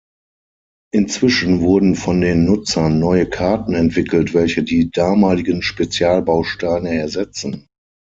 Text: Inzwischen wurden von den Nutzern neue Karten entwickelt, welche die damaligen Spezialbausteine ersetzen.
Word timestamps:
Inzwischen 0.91 1.59
wurden 1.61 1.93
von 1.95 2.21
den 2.21 2.43
Nutzern 2.43 2.97
neue 2.97 3.29
Karten 3.29 3.75
entwickelt, 3.75 4.33
welche 4.33 4.63
die 4.63 4.89
damaligen 4.89 5.61
Spezialbausteine 5.61 6.95
ersetzen. 6.95 7.67